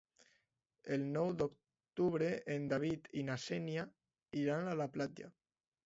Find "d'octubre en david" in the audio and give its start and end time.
1.41-3.07